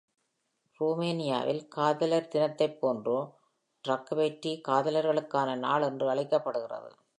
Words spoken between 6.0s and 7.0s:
அழைக்கப்படுகிறது.